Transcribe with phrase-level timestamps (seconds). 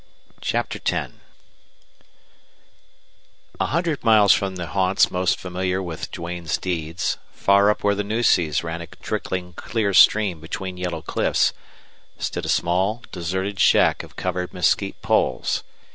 [0.41, 1.13] CHAPTER X
[3.59, 8.03] A hundred miles from the haunts most familiar with Duane's deeds, far up where the
[8.03, 11.53] Nueces ran a trickling clear stream between yellow cliffs,
[12.17, 15.63] stood a small deserted shack of covered mesquite poles.